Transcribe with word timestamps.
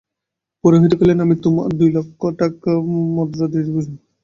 পুরোহিত 0.63 0.93
কহিলেন, 0.97 1.19
আমি 1.25 1.35
তোমার 1.43 1.67
দুই 1.79 1.89
লক্ষ 1.95 2.21
মুদ্রা 3.15 3.45
দণ্ড 3.45 3.67
করিতেছি। 3.67 3.93